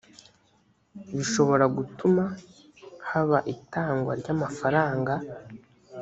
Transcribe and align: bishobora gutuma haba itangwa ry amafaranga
bishobora 1.17 1.65
gutuma 1.77 2.23
haba 3.09 3.39
itangwa 3.53 4.11
ry 4.21 4.27
amafaranga 4.35 5.13